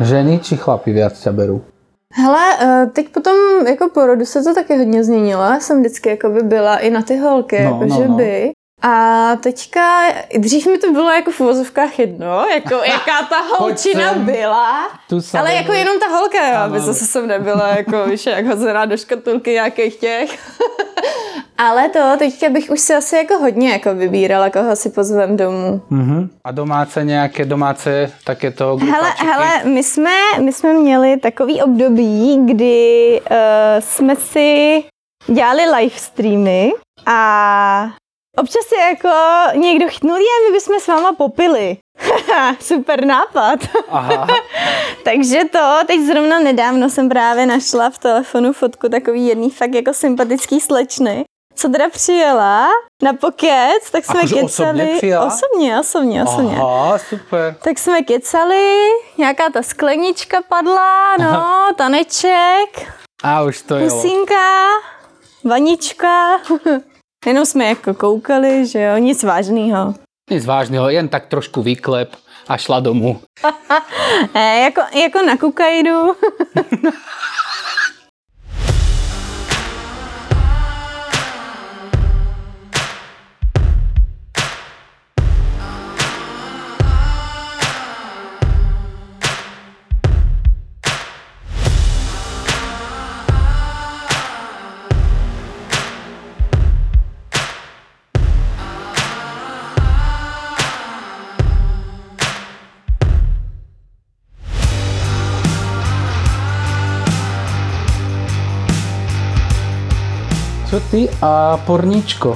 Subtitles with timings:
[0.00, 1.60] Ženy či chlapi viac ťa berú?
[2.12, 3.36] Hele, eh, teď potom
[3.66, 5.42] jako porodu se to taky hodně změnilo.
[5.42, 8.14] Já jsem vždycky jako by byla i na ty holky, No, jako no, že no.
[8.16, 8.52] by.
[8.82, 10.02] A teďka,
[10.38, 14.24] dřív mi to bylo jako v uvozovkách jedno, jako jaká ta holčina sem.
[14.24, 14.88] byla.
[15.38, 18.96] Ale jako jenom ta holka, jo, aby zase jsem nebyla jako, víš, jak hozená do
[18.96, 20.38] škatulky nějakých těch.
[21.58, 25.80] Ale to, teďka bych už si asi jako hodně jako vybírala, koho si pozvem domů.
[25.92, 26.28] Uh-huh.
[26.44, 29.26] A domáce nějaké domáce takéto Hele, grupačiky?
[29.26, 33.36] hele, my jsme, my jsme měli takový období, kdy uh,
[33.80, 34.82] jsme si
[35.26, 36.72] dělali live streamy
[37.06, 37.88] a
[38.38, 39.08] občas je jako
[39.58, 41.76] někdo chytnul, je, my bychom s váma popili.
[42.60, 43.58] Super nápad.
[43.88, 44.26] Aha.
[45.04, 49.94] Takže to, teď zrovna nedávno jsem právě našla v telefonu fotku takový jedný fakt jako
[49.94, 51.24] sympatický slečny,
[51.54, 52.68] co teda přijela
[53.02, 54.96] na pokec, tak jsme Akože osobně kecali.
[54.98, 55.26] přijela?
[55.26, 56.56] Osobně, osobně, osobně.
[56.56, 57.56] Aha, super.
[57.64, 58.78] Tak jsme kecali,
[59.18, 62.92] nějaká ta sklenička padla, no, taneček,
[63.24, 63.90] A už to jelo.
[63.90, 64.64] pusinka,
[65.44, 66.38] vanička.
[67.26, 69.94] Jenom jsme jako koukali, že jo, nic vážného.
[70.30, 72.16] Nic vážného, jen tak trošku výklep
[72.48, 73.20] a šla domů.
[74.34, 76.12] E, jako, jako na kukajdu.
[110.72, 112.32] Co ty a porničko?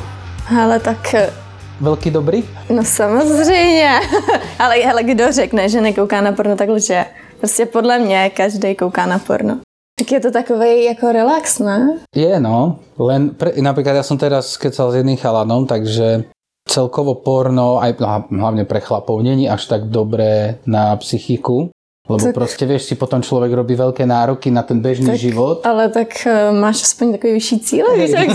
[0.60, 1.32] Ale tak, eh,
[1.80, 2.44] Velký dobrý?
[2.68, 3.90] no samozřejmě.
[4.58, 7.04] Ale hele, kdo řekne, že nekouká na porno, tak lže.
[7.40, 9.58] Prostě podle mě každý kouká na porno.
[9.98, 11.98] Tak je to takový jako relax, ne?
[12.16, 12.76] Je, no.
[13.00, 16.28] Len, pre, napríklad ja som teraz kecal s jedným chalanom, takže
[16.68, 21.72] celkovo porno, aj hla- hlavne pre chlapov, není až tak dobré na psychiku.
[22.08, 25.66] Lebo Tak- proste, vieš, si potom človek robí veľké nároky na ten bežný Tak- život.
[25.66, 28.30] Ale tak eh, máš aspoň takový vyšší cíle, víš, jak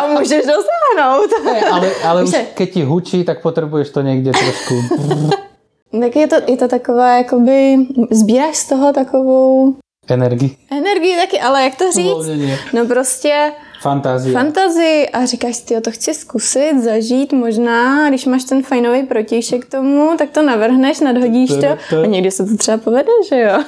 [0.00, 1.30] ho můžeš dosáhnout.
[1.44, 4.74] Hej, ale, ale už Víš, keď ti hučí, tak potrebuješ to niekde trošku...
[5.90, 7.76] Tak je to, je to taková, jakoby,
[8.10, 9.74] sbíráš z toho takovou
[10.08, 10.56] Energii.
[10.70, 12.14] energii taky, ale jak to říct?
[12.14, 12.58] Uvoľnenie.
[12.72, 14.32] No prostě Fantázia.
[14.40, 19.66] fantazii a říkáš si, jo, to chci zkusit, zažít možná, když máš ten fajnový protějšek
[19.66, 23.58] k tomu, tak to navrhneš, nadhodíš to a někdy se to třeba povede, že jo?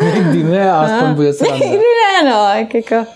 [0.14, 1.56] Nikdy ne, a aspoň bude sranda.
[1.56, 3.06] Nikdy ne, no, jak jako...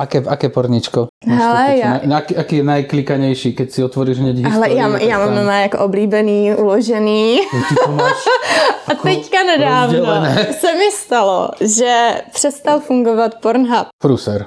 [0.00, 1.08] Aké, aké porničko?
[1.26, 4.56] Hele, ja- Na, na, aký je najklikanejší, keď si otvoríš hneď históriu?
[4.56, 7.40] Ale já, já mám normálně jako oblíbený, uložený.
[7.68, 8.16] Ty to máš
[8.88, 10.46] A teďka nedávno rozdělené.
[10.60, 13.86] se mi stalo, že přestal fungovat Pornhub.
[14.02, 14.46] pruser.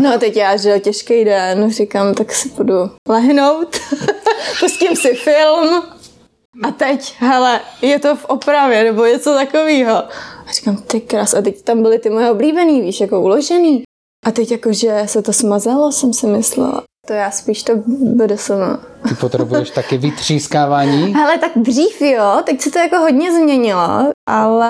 [0.00, 3.76] No teď já, jo, těžký den, říkám, tak si půjdu lehnout,
[4.60, 5.82] pustím si film
[6.62, 9.96] a teď, hele, je to v opravě nebo něco takového.
[10.46, 13.82] A říkám, ty krás, a teď tam byly ty moje oblíbený, víš, jako uložený.
[14.26, 16.82] A teď jakože se to smazalo, jsem si myslela.
[17.06, 17.72] To já spíš to
[18.14, 18.78] bude sama.
[19.08, 21.14] Ty potrebuješ také vytřískávání.
[21.18, 24.68] Hele, tak dřív jo, teď se to jako hodně změnilo, ale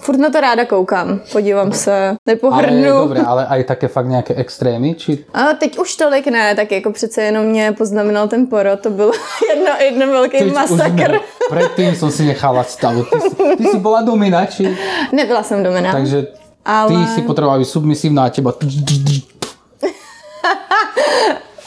[0.00, 2.92] furt na to ráda koukám, podívám se, Ale nepohrnu.
[2.98, 4.94] dobre, ale aj také fakt nejaké extrémy?
[4.94, 5.26] Či...
[5.34, 9.12] A teď už tolik ne, tak jako přece jenom mě poznamenal ten porod, to byl
[9.50, 11.10] jedno, jedno velký Teď masakr.
[11.12, 11.20] ne.
[11.50, 13.02] Predtým som si nechala stavu.
[13.10, 14.70] Ty, si- ty si bola domina, či?
[15.12, 15.92] Nebyla jsem domina.
[15.92, 16.28] Takže ty
[16.64, 17.06] ale...
[17.14, 18.54] si potrebovala byť submisívna a teba...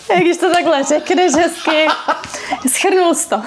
[0.21, 1.85] Když to takhle řekneš hezky,
[2.67, 3.41] schrnul jsi to.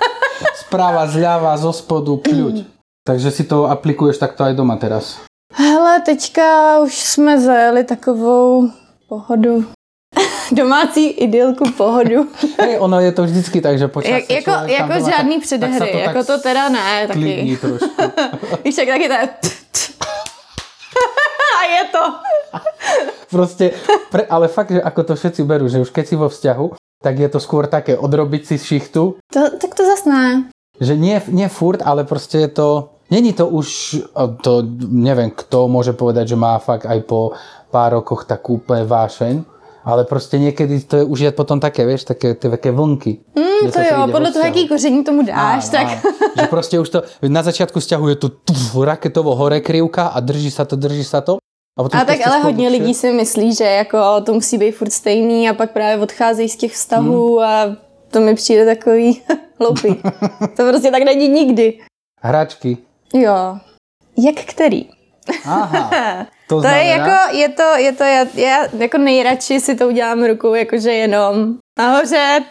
[0.54, 2.64] Správa, zľava, zo spodu, pľuť.
[3.08, 5.16] Takže si to aplikuješ takto aj doma teraz.
[5.54, 8.68] Hele, teďka už jsme zajeli takovou
[9.08, 9.64] pohodu.
[10.52, 12.28] Domácí idylku pohodu.
[12.60, 15.78] Hej, ono je to vždycky tak, že počas Jak, jako jako doma, žádný tak- předehry,
[15.78, 17.66] tak to jako tak to teda ne, klidní taky.
[17.66, 18.02] trošku.
[18.64, 19.28] Víš, jak taky to je...
[21.58, 22.02] A je to.
[23.28, 23.76] Proste,
[24.08, 27.14] pre, ale fakt, že ako to všetci berú, že už keď si vo vzťahu, tak
[27.18, 29.40] je to skôr také odrobiť si šichtu, to.
[29.58, 30.50] Tak to zas ne.
[30.80, 32.68] že nie, nie furt, ale proste je to,
[33.10, 33.98] není to už,
[34.42, 34.52] to
[34.90, 37.34] neviem, kto môže povedať, že má fakt aj po
[37.68, 39.57] pár rokoch takú úplne vášeň,
[39.88, 43.24] ale proste niekedy to je, už je potom také, vieš, také, tie také vlnky.
[43.32, 45.86] Mm, to jo, podle toho, jaký koření tomu dáš, Áno, tak...
[46.04, 46.28] áno.
[46.36, 50.52] Že proste už to, na začiatku vzťahu je to tuf, raketovo hore krivka a drží
[50.52, 51.40] sa to, drží sa to.
[51.78, 54.72] A, potom A tak ste ale hodně lidí si myslí, že jako to musí být
[54.72, 57.76] furt stejný a pak právě odcházejí z těch vztahů a
[58.10, 59.22] to mi přijde takový
[59.58, 60.02] hloupý.
[60.56, 61.78] To prostě tak není nikdy.
[62.20, 62.76] Hračky.
[63.14, 63.58] Jo.
[64.18, 64.90] Jak který?
[65.44, 66.26] Aha.
[66.48, 70.24] To, To je jako, je to, je to, já, já jako nejradši si to udělám
[70.24, 72.44] rukou, jakože jenom nahoře.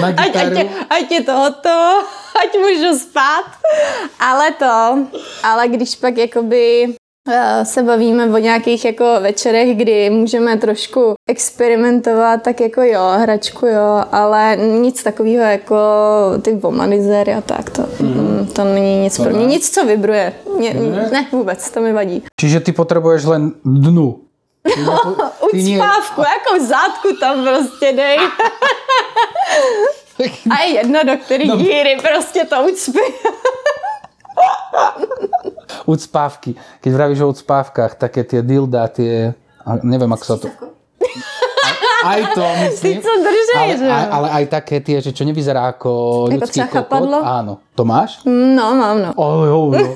[0.00, 2.02] Na ať, ať, je, ať je to hotovo,
[2.44, 3.44] ať můžu spát.
[4.20, 4.98] Ale to,
[5.42, 6.94] ale když pak jakoby
[7.62, 14.04] se bavíme o nějakých jako večerech, kdy můžeme trošku experimentovat, tak jako jo, hračku jo,
[14.12, 15.76] ale nic takového jako
[16.42, 18.48] ty womanizery a tak, to, mm.
[18.52, 19.46] to není nic To pro mě, ne?
[19.46, 20.32] nic, co vibruje.
[20.56, 21.08] Mě, Ne?
[21.12, 22.22] ne, vůbec, to mi vadí.
[22.40, 24.20] Čiže ty potrebuješ len dnu.
[24.74, 25.08] Ty, nepo,
[25.52, 28.18] Ucpávku, jako zátku tam prostě dej.
[30.50, 31.56] A je jedno, do který No.
[31.56, 32.98] díry prostě to ucpí.
[35.86, 36.54] Ucpávky.
[36.80, 39.32] Keď vravíš o ucpávkach, také tie dilda, tie...
[39.64, 40.48] a Neviem, ako sa to...
[41.98, 42.94] Aj to, myslím.
[42.94, 45.90] Ty co držej, ale, aj, ale aj také tie, že čo nevyzerá ako
[46.30, 46.70] ľudský kokot.
[46.70, 47.18] chapadlo?
[47.26, 47.58] Áno.
[47.74, 48.22] To máš?
[48.24, 49.10] No, mám, no.
[49.18, 49.94] Oj, oj, oj.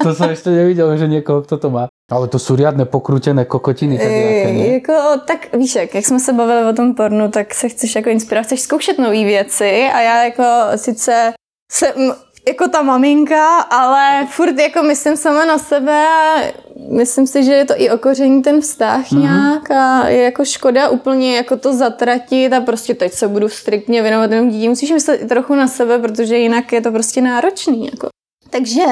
[0.00, 1.90] To som ešte nevidel, že niekoho, kto to má.
[2.06, 3.98] Ale to sú riadne pokrútené kokotiny.
[3.98, 4.66] Tak nejaké, E, nie?
[4.78, 4.94] jako,
[5.26, 8.46] tak víš jak, jak jsme se bavili o tom pornu, tak se chceš jako inspirovat,
[8.46, 10.44] chceš zkoušet nové věci a já jako
[10.76, 11.32] sice
[11.72, 12.14] jsem
[12.48, 16.52] jako ta maminka, ale furt jako myslím sama na sebe a
[16.88, 19.20] myslím si, že je to i okoření ten vztah mm-hmm.
[19.20, 24.02] nějak a je jako škoda úplně jako to zatratit a prostě teď se budu striktně
[24.02, 24.68] věnovat jenom dítě.
[24.68, 27.86] Musíš myslet i trochu na sebe, protože jinak je to prostě náročný.
[27.86, 28.09] Jako.
[28.50, 28.82] Takže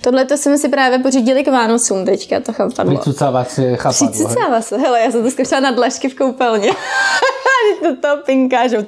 [0.00, 2.94] tohle to jsme si právě pořídili k Vánocům teďka, to chápadlo.
[2.96, 4.06] Pricucávacie chapadlo.
[4.06, 4.08] hej.
[4.12, 4.76] Přicicává se.
[4.78, 6.70] Hele, já jsem to zkoušela na dlažky v koupelně.
[7.82, 8.76] to, to pinká, že...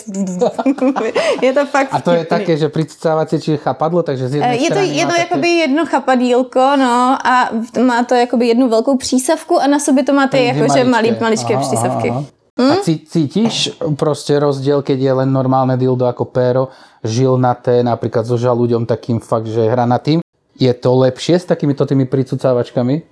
[1.43, 4.63] je to fakt A to je také, že pricucávacie, čiže chapadlo, takže z Eh, jednej
[4.63, 5.21] Je to, je to také...
[5.21, 7.51] jakoby jedno chapadílko, no, a
[7.83, 10.91] má to jakoby jednu velkou přísavku a na sobě to má ty Dvě jakože malý,
[10.91, 11.23] maličké.
[11.25, 12.11] maličké Aha, přísavky.
[12.11, 12.36] aha, aha.
[12.57, 16.73] A cí- cítiš proste rozdiel, keď je len normálne dildo ako péro,
[17.05, 20.25] žilnaté, napríklad so žalúďom takým fakt, že hranatým.
[20.57, 23.05] Je to lepšie s takýmito tými pricucávačkami?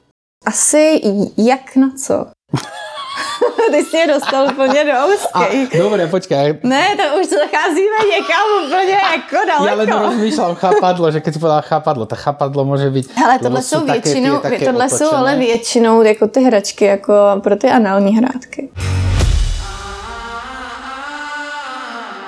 [0.48, 1.00] Asi
[1.36, 2.32] jak na co?
[3.70, 5.68] Ty jsi mě dostal úplně do úzkej.
[5.78, 6.58] dobre, počkaj.
[6.62, 9.68] Ne, to už zacházíme někam úplně jako daleko.
[9.68, 13.04] Ja len rozmýšľam chápadlo, že keď si povedal chápadlo, tak chápadlo môže byť...
[13.16, 15.18] Hele, lebo tohle sú jsou také většinou, také tohle jsou otočené.
[15.18, 18.68] ale většinou jako ty hračky, jako pro ty anální hrátky.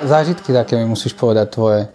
[0.01, 1.87] Zážitky také mi musíš povedať tvoje.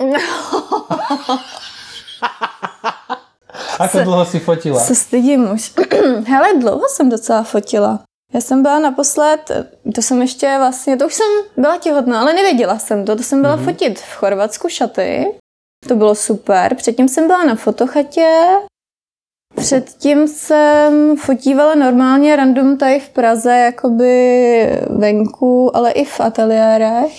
[3.79, 4.81] Ako dlho si fotila?
[4.81, 5.73] Se stydím už.
[6.27, 8.01] Hele, dlouho jsem docela fotila.
[8.35, 9.51] Já jsem byla naposled,
[9.95, 13.43] to jsem ještě vlastně, to už jsem byla těhotná, ale nevěděla jsem to, to jsem
[13.43, 13.65] byla mm-hmm.
[13.65, 15.27] fotit v Chorvatsku šaty.
[15.89, 16.75] To bylo super.
[16.75, 18.41] Předtím jsem byla na fotochatě,
[19.57, 27.13] předtím jsem fotívala normálně random tady v Praze, jakoby venku, ale i v ateliérech.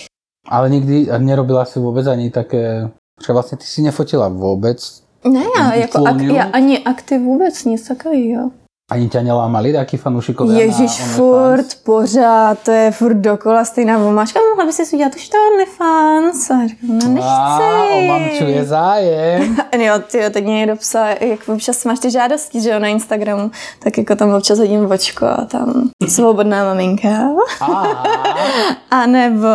[0.48, 2.88] Ale nikdy nerobila si vôbec ani také...
[3.22, 4.78] Že vlastne ty si nefotila vôbec?
[5.24, 8.50] Ne, já, jako ak, já ani akty vůbec nic takového.
[8.94, 14.40] Ani ťa nelámali takí fanúšikovia Ježíš, furt, pořád, to je furt dokola stejná vomáčka.
[14.50, 16.50] Mohla by si udělat už to OnlyFans.
[16.50, 18.08] A říkám, no nechci.
[18.08, 19.56] Mamču je zájem.
[19.84, 23.50] Jo, ty teď mě někdo psal, jak občas máš ty žádosti, že jo, na Instagramu,
[23.78, 27.08] tak jako tam občas hodím vočko a tam svobodná maminka.
[28.90, 29.48] A nebo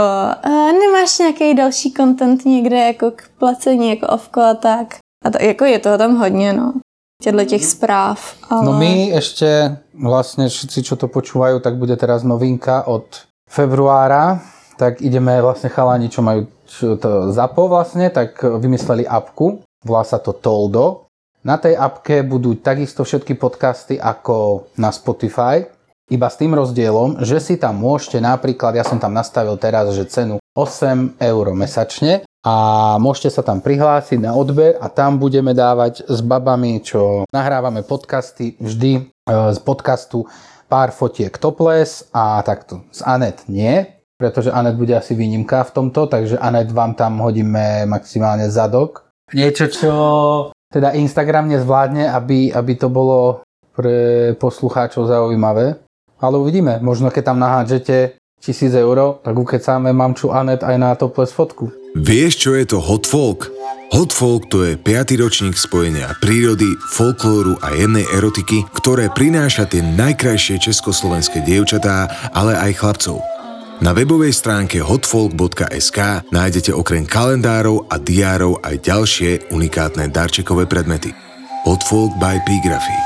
[0.72, 4.88] nemáš nějaký další content někde jako k placení, jako ovko a tak.
[5.26, 6.74] A to, jako je toho tam hodně, no.
[7.24, 8.36] Těchto těch zpráv.
[8.50, 8.66] Ale...
[8.66, 14.40] No my ešte, vlastne všetci, čo to počúvajú, tak bude teraz novinka od februára,
[14.80, 20.22] tak ideme vlastne chalani, čo majú čo to ZAPO vlastne, tak vymysleli apku, volá sa
[20.22, 21.12] to Toldo.
[21.44, 25.68] Na tej apke budú takisto všetky podcasty ako na Spotify,
[26.08, 30.08] iba s tým rozdielom, že si tam môžete napríklad, ja som tam nastavil teraz, že
[30.08, 32.56] cenu 8 eur mesačne a
[33.04, 38.56] môžete sa tam prihlásiť na odber a tam budeme dávať s babami, čo nahrávame podcasty
[38.64, 40.24] vždy e, z podcastu
[40.72, 42.88] pár fotiek topless a takto.
[42.96, 43.84] Z Anet nie,
[44.16, 49.12] pretože Anet bude asi výnimka v tomto, takže Anet vám tam hodíme maximálne zadok.
[49.36, 49.92] Niečo, čo
[50.72, 53.44] teda Instagram nezvládne, aby, aby to bolo
[53.76, 55.76] pre poslucháčov zaujímavé.
[56.20, 61.32] Ale uvidíme, možno keď tam nahádžete tisíc eur, tak ukecáme mamču Anet aj na topless
[61.32, 61.79] fotku.
[61.98, 63.50] Vieš, čo je to hot folk?
[63.90, 65.18] Hot folk to je 5.
[65.18, 72.78] ročník spojenia prírody, folklóru a jemnej erotiky, ktoré prináša tie najkrajšie československé dievčatá, ale aj
[72.78, 73.18] chlapcov.
[73.82, 81.10] Na webovej stránke hotfolk.sk nájdete okrem kalendárov a diárov aj ďalšie unikátne darčekové predmety.
[81.66, 82.98] Hotfolk by Pigraphy.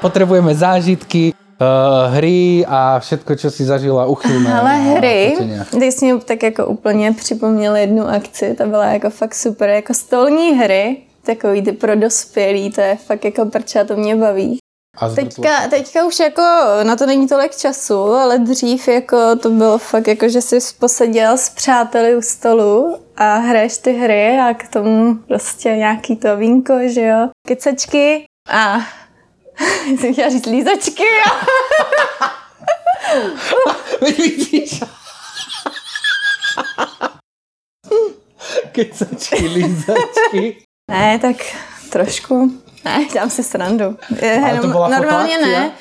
[0.00, 4.60] Potrebujeme zážitky, uh, hry a všetko, čo si zažila, uchylné.
[4.60, 5.36] Ale na hry,
[5.70, 9.94] ty jsi mi tak jako úplně připomněl jednu akci, ta byla jako fakt super, jako
[9.94, 14.58] stolní hry, takový ty pro dospělý, to je fakt jako prča, to mě baví.
[15.00, 16.42] A Teďka, teďka už jako
[16.82, 21.32] na to není tolik času, ale dřív jako to bylo fakt jako, že jsi poseděl
[21.38, 26.74] s přáteli u stolu a hraješ ty hry a k tomu prostě nějaký to vínko,
[26.86, 28.78] že jo, kecečky a
[30.00, 31.04] jsem chtěla říct lízačky
[34.00, 34.80] vidíš.
[38.72, 40.56] Kecačky, lízačky.
[40.90, 41.36] Ne, tak
[41.90, 42.52] trošku.
[42.84, 43.96] Ne, dělám si srandu.
[44.22, 45.72] Je, Ale to byla normálně ne.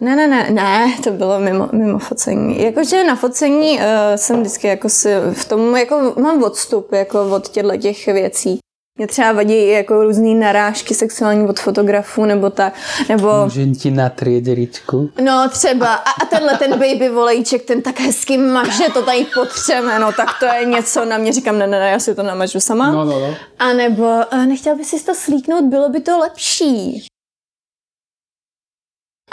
[0.00, 2.62] Ne, ne, ne, ne, to bylo mimo, mimo focení.
[2.62, 3.84] Jakože na focení uh,
[4.16, 8.58] jsem vždycky jako si v tom jako mám odstup jako od těchto těch věcí.
[8.98, 12.72] Mě třeba vadí i jako různý narážky sexuální od fotografů nebo ta,
[13.08, 13.44] nebo...
[13.44, 15.10] Můžem ti natried ričku?
[15.24, 15.94] No třeba.
[15.94, 20.28] A, a tenhle ten baby volejček, ten tak hezky maže, to tady potřeme, no tak
[20.40, 21.32] to je něco na mě.
[21.32, 22.90] Říkám, ne, ne, ne, já si to namažu sama.
[22.90, 23.34] No, no, no.
[23.58, 27.06] A nebo uh, nechtěl bys si to slíknout, bylo by to lepší.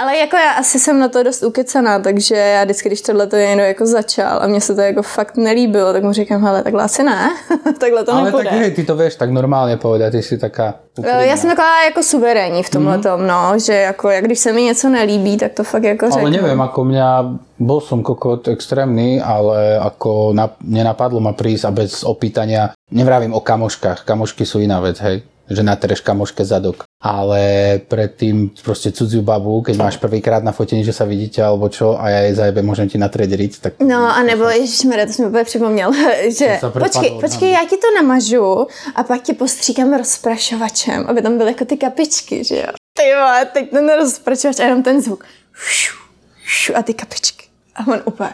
[0.02, 3.36] Ale jako já asi jsem na to dost ukecaná, takže já vždycky, když tohle to
[3.38, 6.84] někdo jako začal a mně se to jako fakt nelíbilo, tak mu říkám, hele, takhle
[6.84, 7.30] asi ne,
[7.80, 8.50] takhle to Ale nepůjde.
[8.50, 11.84] tak hej, ty to vieš tak normálně povedať, ty si taká Eh, Já jsem taková
[11.84, 15.54] jako suverénní v tomhle tom, no, že jako, jak když se mi něco nelíbí, tak
[15.54, 16.22] to fakt jako řeknu.
[16.22, 17.08] Ale neviem, ako mňa,
[17.64, 23.40] bol som kokot extrémny, ale ako na, nenapadlo ma prísť a bez opýtania, nevravím o
[23.40, 25.24] kamoškách, kamošky sú iná vec, hej,
[25.56, 26.84] že natreš kamoške zadok.
[27.02, 31.98] Ale predtým proste cudziu babu, keď máš prvýkrát na fotení, že sa vidíte alebo čo
[31.98, 35.26] a ja jej zajebe, môžem ti natrieť ric, tak No a nebo, ježišmarja, to jsem
[35.26, 35.92] úplně připomněl,
[36.38, 41.38] že počkej, propadlo, počkej, já ti to namažu a pak ti postříkám rozprašovačem, aby tam
[41.38, 42.72] byly jako ty kapičky, že jo.
[42.94, 45.26] Ty vole, teď ten rozprašovač a jenom ten zvuk.
[45.54, 45.98] Šu,
[46.46, 47.46] šu, a ty kapičky.
[47.76, 48.34] A on úplně...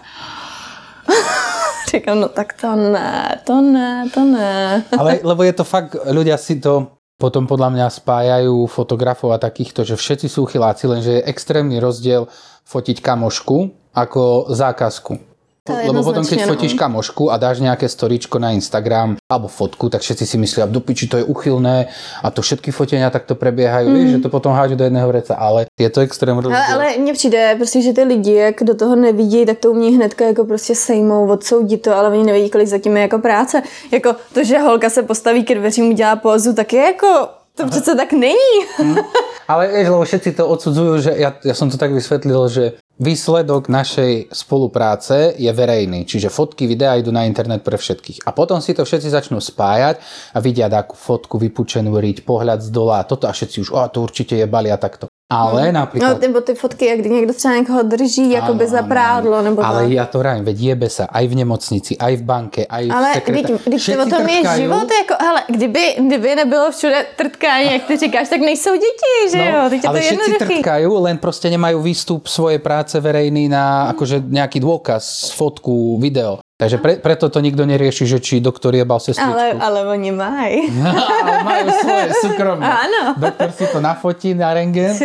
[1.92, 4.84] Říkám, no tak to ne, to ne, to ne.
[4.98, 9.82] Ale lebo je to fakt, ľudia si to potom podľa mňa spájajú fotografov a takýchto,
[9.82, 12.30] že všetci sú chyláci, lenže je extrémny rozdiel
[12.70, 13.58] fotiť kamošku
[13.98, 15.37] ako zákazku.
[15.68, 16.56] To je Lebo potom, keď no.
[16.56, 20.80] fotíš kamošku a dáš nejaké storičko na Instagram alebo fotku, tak všetci si myslia, do
[20.80, 21.92] piči, to je uchylné
[22.24, 23.96] a to všetky fotenia takto prebiehajú, mm.
[23.96, 26.64] vieš, že to potom hážu do jedného vreca, ale je to extrém rozdiel.
[26.72, 29.96] Ale, ale mně přijde prostě, že ty lidi, jak do toho nevidí, tak to umí
[29.96, 33.62] hnedka jako prostě sejmou, odsoudit to, ale oni nevědí, kolik zatím je jako práce.
[33.92, 37.96] Jako to, že holka se postaví k dveřím, udělá pózu, tak je jako, to přece
[37.96, 38.58] tak není.
[39.48, 42.64] Ale vieš, lebo všetci to odsudzujú, že ja, ja som to tak vysvetlil, že
[43.00, 48.28] výsledok našej spolupráce je verejný, čiže fotky, videá idú na internet pre všetkých.
[48.28, 50.04] A potom si to všetci začnú spájať
[50.36, 54.04] a vidia takú fotku, vypučenú riť, pohľad z dola toto a všetci už, o, to
[54.04, 55.08] určite je bali a takto.
[55.28, 56.22] Ale No, napríklad...
[56.24, 59.84] nebo ty fotky, jak kdy někdo třeba někoho drží, jako by za prádlo, nebo Ale
[59.84, 59.92] tak.
[59.92, 63.10] ja to vravím, veď jebe sa aj v nemocnici, aj v banke, aj v Ale
[63.12, 63.54] sekretá...
[63.68, 67.98] když, to o tom je život, jako, hele, kdyby, kdyby nebylo všude trtkání, jak ty
[67.98, 69.62] říkáš, tak nejsou děti, že jo?
[69.70, 70.54] Teď je No, ale to všetci jednoduchý.
[70.64, 76.40] trtkajú, len proste nemajú výstup svojej práce verejný na akože nejaký dôkaz, fotku, video.
[76.58, 79.30] Takže pre, preto to nikto nerieši, že či doktor jebal sestričku.
[79.30, 80.74] Ale, ale oni mají.
[81.22, 82.66] ale majú svoje súkromné.
[82.66, 83.14] Áno.
[83.14, 84.98] Doktor si to nafotí na rengen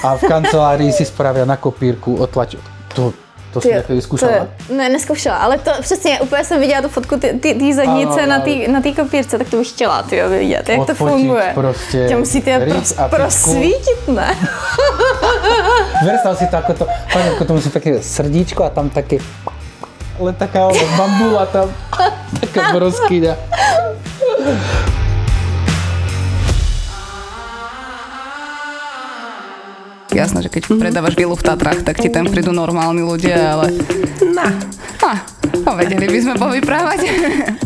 [0.00, 2.56] a v kancelárii si spravia na kopírku, otlač.
[2.96, 3.12] To,
[3.52, 4.48] to si Ty, vyskúšala?
[4.48, 8.38] To, ne, neskoušela, ale to přesně, úplně jsem viděla tu fotku ty zadnice Ano, na
[8.40, 11.50] té na tý kopírce, tak to bych chtěla ty vidět, jak to funguje.
[11.54, 14.32] prostě Tě musíte pros, prosvítit, ne?
[16.04, 19.20] Predstav si to ako to, fakt ako to musí také srdíčko a tam také
[20.20, 21.68] len taká ono, bambula tam,
[22.40, 23.34] taká broskyňa.
[30.16, 33.76] Jasné, že keď predávaš vilu v Tatrách, tak ti tam prídu normálni ľudia, ale...
[34.32, 34.48] Na.
[35.04, 35.35] A,
[35.76, 36.98] vedeli by sme povyprávať.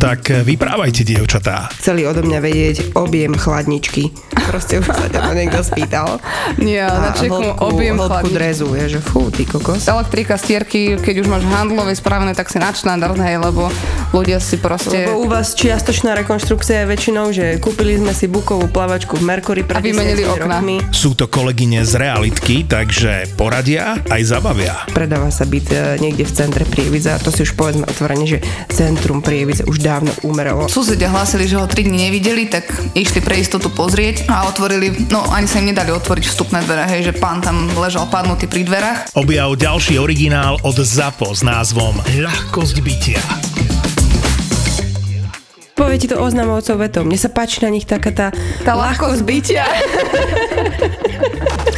[0.00, 1.69] Tak eh, vyprávajte, dievčatá.
[1.76, 4.09] Chceli odo mňa vedieť objem chladničky.
[4.49, 6.17] Proste už sa ťa to niekto spýtal.
[6.57, 8.35] Nie, na čeku objem hĺbku chladničky.
[8.35, 9.85] drezu, je, že fú, ty kokos.
[9.87, 13.69] Elektrika, stierky, keď už máš handlové spravené, tak si na štandard, hej, lebo
[14.11, 15.05] ľudia si proste...
[15.05, 19.62] Lebo u vás čiastočná rekonštrukcia je väčšinou, že kúpili sme si bukovú plavačku v Mercury
[19.62, 20.64] pred A vymenili 10 okná.
[20.64, 20.76] rokmi.
[20.90, 24.75] Sú to kolegyne z realitky, takže poradia aj zabavia.
[24.90, 28.40] Predáva sa byt e, niekde v centre Prievidze a to si už povedzme otvorene, že
[28.73, 30.64] centrum Prievidze už dávno umrelo.
[30.73, 32.64] Susedia hlásili, že ho 3 dní nevideli, tak
[32.97, 37.12] išli pre istotu pozrieť a otvorili, no ani sa im nedali otvoriť vstupné dvere, hej,
[37.12, 39.12] že pán tam ležal padnutý pri dverách.
[39.12, 43.21] Objav ďalší originál od ZAPO s názvom Ľahkosť bytia.
[45.76, 47.04] Povie ti to oznamovcov vetou.
[47.04, 48.33] Mne sa páči na nich taká tá,
[48.64, 49.64] Tá ľahkosť bytia.